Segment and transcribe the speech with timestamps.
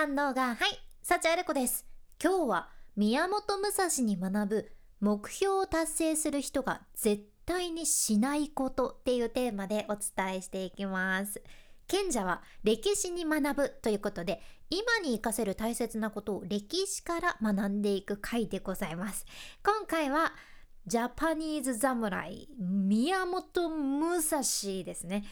[0.00, 0.56] 三能がはい
[1.02, 1.84] 幸あれ子です。
[2.22, 11.42] 今日は宮本武蔵に学ぶ目標を達成する人が絶対にしないことっていうテーマでお伝えしていきます。
[11.88, 14.40] 賢者は歴史に学ぶということで
[14.70, 19.26] 今に活かせる大切なことを歴史から学んでいく回でございます。
[19.64, 20.32] 今回は
[20.86, 24.38] ジャパニーズ侍宮本武蔵
[24.84, 25.24] ですね。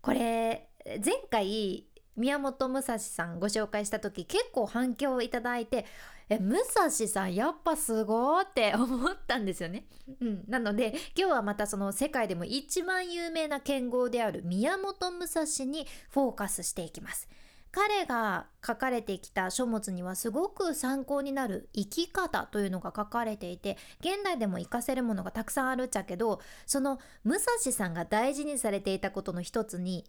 [0.00, 0.70] これ
[1.04, 5.84] 前回宮本武蔵さんご紹介した時結構反響をいただいて
[6.28, 9.84] え武蔵さんやっぱすごーって思ったんですよね。
[10.20, 17.28] うん、なので今日はまたその世界でも一番有名な剣豪である宮本武蔵にフォーカスしていきます。
[17.74, 30.04] 彼が書かれてきた書物にはすごく参考になる生き方というのが書かれていて現代でも活かせるものがたくさんあるっちゃけどその武蔵さんが大事にされていたことの一つに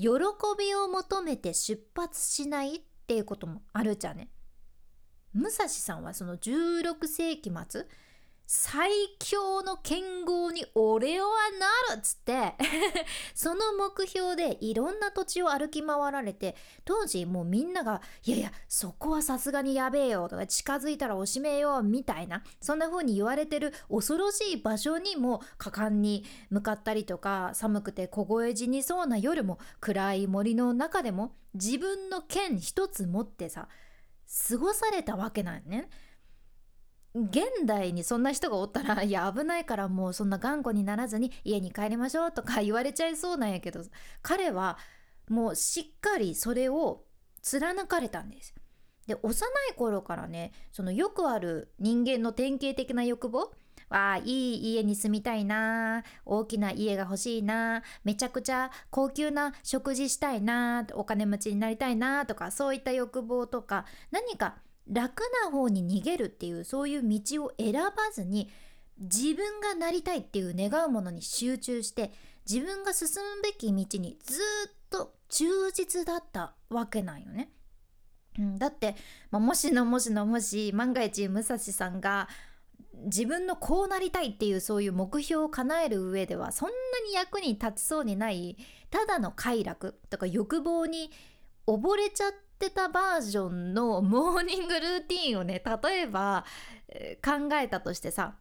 [0.00, 0.08] 喜
[0.58, 4.30] びを求めて出発しないっていうこともあるじゃね。
[5.34, 7.86] 武蔵さんはその16世紀末
[8.52, 11.28] 最強の剣豪に俺は
[11.88, 12.54] なるっつって
[13.32, 33.68] その目標でいろんな土地を歩き回られて当時もうみんなが「いやいやそこはさすがにやべえよ」とか「近づいたらおしめよ」みたいなそんな風に言われてる恐ろしい場所にも果敢に向かったりとか寒くて凍え死にそうな夜も暗い森の中でも自分の剣一つ持ってさ
[34.48, 35.88] 過ごされたわけなんね。
[37.14, 43.82] 現代にそんな人がおったら いや危ないからもうそんな頑固にならずに家に帰りましょうとか 言われちゃいそうなんやけど
[44.22, 44.78] 彼は
[45.28, 47.04] もうしっかりそれを
[47.42, 48.54] 貫かれたんです。
[49.06, 53.52] で幼い頃からねそのよくある人間の典型的な欲望
[53.88, 64.58] わあいい家に住みたいな大きな家が欲しいなめちゃくちゃ高級な食事したいなお金持ちになりたいなとかそういった欲望とか何か
[64.90, 68.50] 楽な方に逃げるっていうそういう道を選ばずに
[68.98, 72.12] 自分がなりたいっていう願うものに集中して
[72.48, 77.50] 自分が進むべき道にずっと忠実だったわけなんよね。
[78.38, 78.96] うん、だって、
[79.30, 82.28] まあ、もしのもしのもし万が一武蔵さんが
[83.04, 86.74] 自分のこうなりたいっていうそういう目標を叶える上ではそんな
[87.08, 88.56] に役に立ちそうにない
[88.90, 91.10] ただの快楽とか欲望に
[91.66, 96.44] 溺れちゃってたバージョンのモーニングルーティンをね例えば
[97.24, 98.34] 考えたとしてさ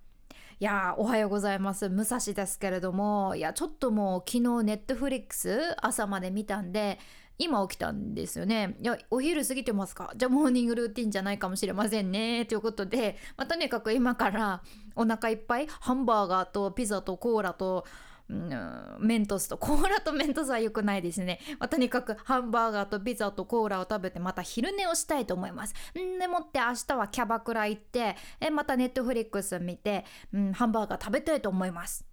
[0.59, 6.99] いやおはようございます武蔵ですけれどもいやちょっともう昨日ネットフリックス朝まで見たんで
[7.41, 8.75] 今起きたんですよね。
[8.81, 10.11] いや、お昼過ぎてますか？
[10.17, 12.45] じゃあモーニングルーティンじゃないかもしれませんね。
[12.45, 14.61] ということで、まあ、とにかく今から
[14.93, 17.85] お腹いっぱいハンバーガーとピザとコーラと
[18.29, 25.73] メントスとコーラとメントスは良くないですね、まあ、とにかくハンバーガーとピザとコーラを食べてまた昼寝をしたいと思います。
[25.97, 30.05] んでもって明日はキャバクラ行ってえまたネットフリックス見て、
[30.37, 32.05] ん、ハンバーガー食べたいと思います。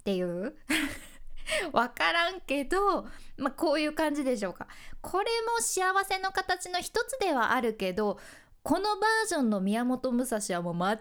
[0.00, 0.56] っていう。
[1.72, 3.02] わからんけど、
[3.36, 4.66] まあ、こういう感じでしょうか。
[5.00, 5.26] これ
[5.56, 8.18] も幸せの形の一つではあるけど
[8.64, 10.98] このバージョンの宮本武蔵はもう間違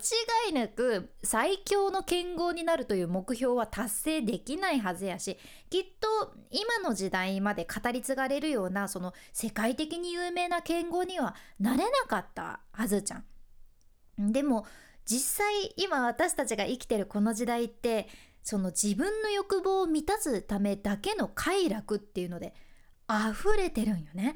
[0.50, 5.38] いなく最強の剣豪になるという目標は達成できないはずやし
[5.70, 13.24] きっと今の時代まで語り継がれるようなその世界的に有名な剣豪にはなれなかったはずちゃ
[14.22, 14.34] ん。
[14.34, 14.66] でも
[15.06, 18.10] 実際今私たちが生きてるこの時代って
[18.44, 22.54] その自分の欲望を満たすためだけの快楽っていうので
[23.10, 24.36] 溢れてるんよね。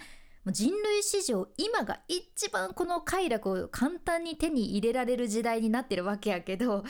[0.52, 6.84] 人類史上今が一番この快楽を簡単に手に入れられる時代になってるわけやけど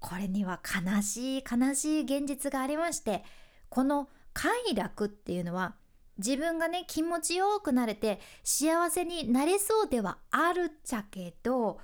[0.00, 3.24] これには悲しい悲しい現実がありまして
[3.68, 5.74] この快楽っていうのは
[6.18, 11.78] 自分がね気持ちよくなれて幸せになれそうではあるっちゃけど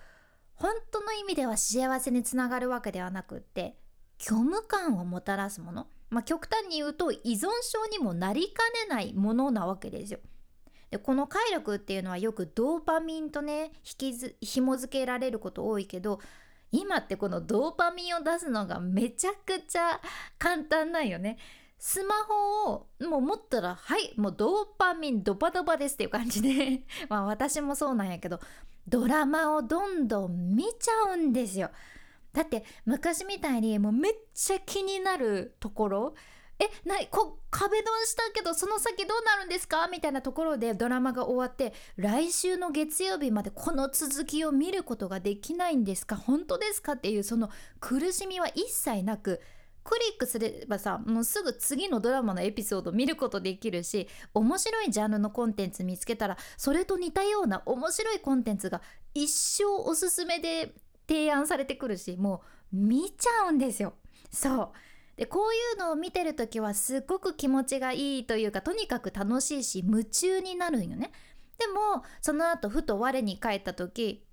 [0.55, 3.77] 本当の意味では幸せにつながるわけではなくって
[4.19, 10.21] 虚無感をもたらすもの、まあ、極端に言うと依存症にもなりかねないものなわけですよ。
[10.93, 16.21] でこの快楽っていうのはよくドーパミンとね引きず紐付けられること多いけど
[16.71, 20.01] 今ってこのドーパミンを出すのがめちゃくちゃ
[20.39, 21.39] 簡単なんよね。
[21.79, 28.39] スマホをもう持ったらはいもうドーパミンドバドバですっていう感じで まあ私もそうなんやけど
[28.87, 31.71] ドラマをどんどん見ちゃうんですよ。
[32.35, 36.15] だって昔みたいにもうめっちゃ気になるところ
[36.63, 39.89] えなこ壁ドンしたけどその先どうなるんですか？
[39.91, 46.17] みたいなところでドラマが終わって来週の月曜日までこの続きを見ることができないんですか？
[46.17, 46.93] 本当ですか？
[46.93, 47.51] っていうその
[47.81, 49.41] 苦しみは一切なく
[49.85, 58.81] クリックすればさもうすぐ次のドラマのエピソード見ることできるし面白いジャンルのコンテンツ見つけたらそれと似たような面白いコンテンツが
[59.13, 60.73] 一生おすすめで
[61.09, 62.43] 提案されてくるしも
[62.73, 63.95] う見ちゃうんですよ。
[64.31, 64.69] そう。
[65.17, 71.13] でこういうのを見てる時はすっごく気持ちがいいというかとにかく楽しいし夢中になるんよね。
[71.59, 74.25] でもその後ふと我に返った時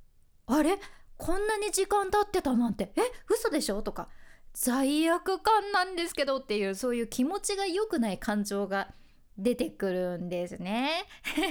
[0.48, 0.80] あれ？
[1.18, 2.94] こんなに時間経ってたなんて？
[2.96, 3.02] え？
[3.30, 3.82] 嘘でしょ？
[3.82, 4.08] とか
[4.54, 8.94] 罪悪感なんですけどっていうそういう気持ちが良くない感情が
[9.38, 11.06] 出てくるんですね。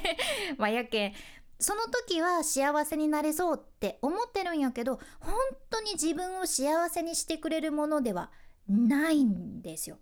[0.59, 1.13] まあやけん
[1.61, 5.35] その時は幸せになれそうって思ってるんやけど本
[5.71, 9.99] 当に自分を幸せにしてくれるものではないないんですよ。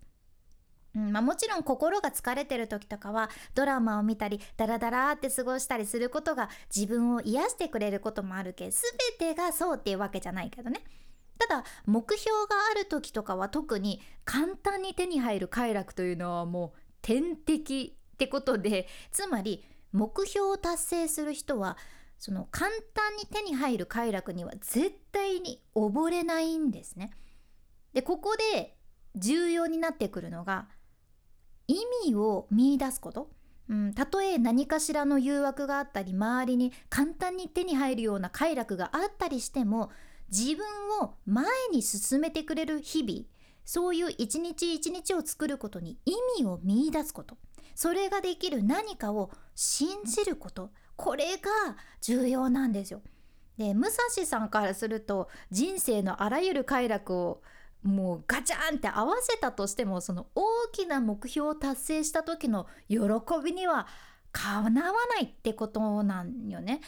[0.95, 8.71] うんまあ、もちろん心が疲れてる時とかはドラマを見たりダラダラって過ごしたりすることが自分を癒してくれることもあるけど
[9.19, 10.81] 全てがそうっていうわけじゃないけどね
[11.37, 21.77] ただ目標がある時とかは特に簡単に手に入る快楽というのはもう天敵ってことでつまり目標を達成する人は
[22.17, 27.11] その簡単に手に入る快楽には絶対に溺れないんですね。
[27.97, 28.75] でここで
[29.15, 30.67] 重要になってくるのが
[31.67, 33.31] 意味を見出すこと、
[33.69, 39.89] うん、たとえ何かしらの誘惑があったり周りに簡単に手に入るような快楽があったりしても
[40.29, 40.63] 自分
[41.01, 43.21] を前に進めてくれる日々
[43.65, 47.35] そういう一日一日を作ることに意味を見出すこと。
[47.73, 50.69] それができる何かを信じること。
[50.95, 51.49] これが
[52.01, 53.01] 重要なんですよ。
[53.57, 57.41] で武蔵さんからすると人生のあらゆる快楽を
[57.83, 62.97] もうガチャンって合わせたとしてもその大きな目標を達成した時の喜
[63.43, 63.87] びには
[64.31, 66.81] かなわないってことなんよね。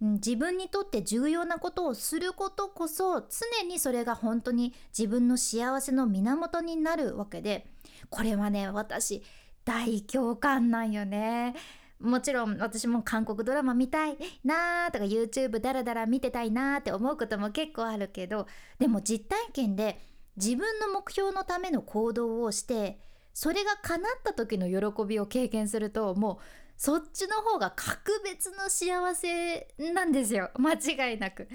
[0.00, 7.68] 自分にとって重要なことをすることこそ常にそれが本当に自分の幸せの源になるわけで
[8.10, 9.22] これはね私
[9.64, 11.54] 大共感なんよね。
[12.00, 18.48] もちろん私も韓国ドラマ見たいなーとか YouTube ダラダラ見てたいなーって思うことも結構あるけど
[18.80, 20.00] でも実体験で
[20.36, 22.98] 自分の目標のための行動をして
[23.34, 26.36] それが叶った時の喜びを経験するともう
[26.76, 31.48] そっちの方が格別の幸せなんですよ 間違いなく。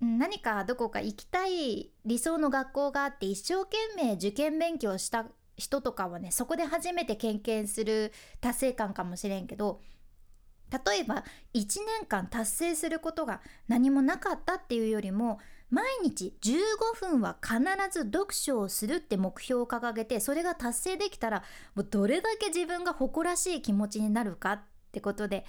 [0.00, 5.26] 何かどこか行きたい理想の学校があって一生懸命受験勉強した
[5.56, 8.12] 人とかはねそこで初めて経験する
[8.42, 9.80] 達成感かもしれんけど
[10.70, 11.24] 例えば
[11.54, 15.38] 1年間達成することが何もなかったっていうよりも
[15.70, 16.54] 毎日15
[16.98, 17.58] 分は必
[17.90, 21.42] ず読書をするって目標を掲げてそれが達成できたら
[21.74, 24.60] もうどれだけ自分が誇らしい気持ちになるかっ
[24.92, 25.44] てことで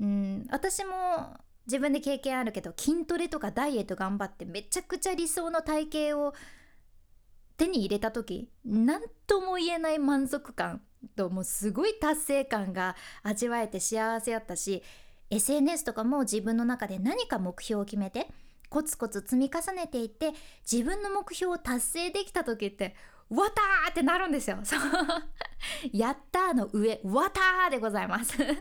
[0.00, 6.34] うん私も自分で経験あるけど筋トレとかダイエット頑張ってめちゃくちゃ理想の体型を
[7.56, 10.80] 手に入れた時何とも言えない満足感
[11.16, 14.82] ともうすごい達成感が味わえて幸せやったし
[15.30, 18.28] SNS とかも自分の中で何か目標を決めて
[18.68, 20.32] コツコツ積み重ねていって
[20.70, 22.94] 自分の目標を達成できた時って
[23.30, 24.58] わたーってなるんですよ。
[24.64, 24.80] そう
[25.92, 28.36] やったーの上、わたーでございます。
[28.38, 28.56] という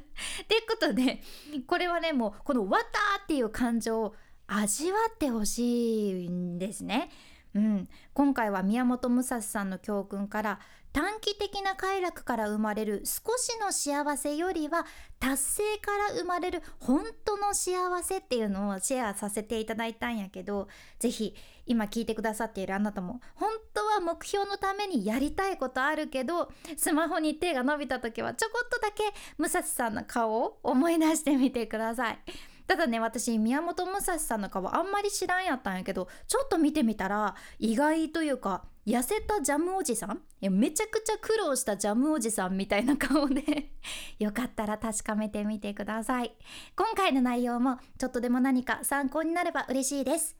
[0.70, 1.22] ことで、
[1.66, 4.16] これはね、もうこのわたーっていう感情を
[4.48, 7.10] 味わってほしいんですね。
[7.54, 10.60] うん、今回は宮本武蔵さんの教訓から
[10.98, 14.84] 短期的な快楽から生まれる少しの幸せよりは
[15.20, 21.36] 達成から生まれる本当の幸せっていうのをシェアさせていただいたんやけど是非
[21.68, 29.04] 今聞いてくださっているあなたも本当は目標のためにやりたいことあるけどスマホに手が伸びた時はちょこっとだけ
[29.38, 32.20] 武蔵さんの顔を思い出してみてください。
[32.68, 40.12] ただね私宮本武蔵さんの顔あんまり知らんやったんやけどちょっと見てみたら意外というか痩せたジャムおじさん？
[40.12, 43.72] いやめちゃくちゃ苦労したジャムおじさんみたいな顔で
[44.20, 46.34] よかったら確かめてみてください。
[46.76, 50.38] 今回の内容もちょっとでも何か参考になれば嬉しいです。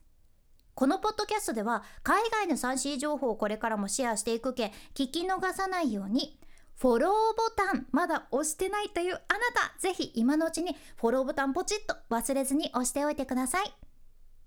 [0.74, 6.40] このポッドキャストでは海外の 3C 情報をこれからもシェアしていくけ聞き逃さないように。
[6.78, 9.20] フォローボタンまだ押してないというあな
[9.52, 13.72] たぜひ今のうちにフォローボタンポチッと忘れずに押しておいてください。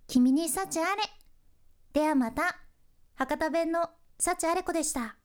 [0.07, 1.03] 君に幸あれ。
[1.93, 2.57] ではまた。
[3.15, 5.20] 博多弁の幸あれ子でした。